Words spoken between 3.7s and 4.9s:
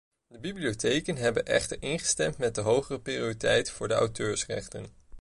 voor auteursrechten.